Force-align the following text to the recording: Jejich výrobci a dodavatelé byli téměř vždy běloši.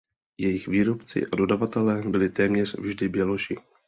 Jejich 0.39 0.67
výrobci 0.67 1.25
a 1.31 1.35
dodavatelé 1.35 2.03
byli 2.07 2.29
téměř 2.29 2.75
vždy 2.77 3.09
běloši. 3.09 3.55